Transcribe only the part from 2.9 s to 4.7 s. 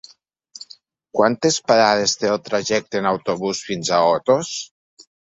en autobús fins a Otos?